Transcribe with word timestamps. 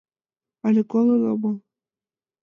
—Але 0.65 0.81
колын 0.91 1.21
омыл. 1.33 1.55